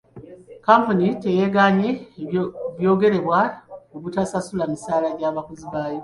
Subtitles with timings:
[0.59, 1.89] Kkampuni teyeegaanye
[2.77, 3.39] byogerebwa
[3.89, 5.99] ku butasasula misaala gya bakozi baayo.